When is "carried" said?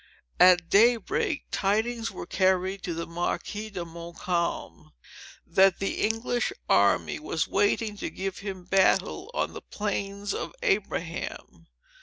2.25-2.81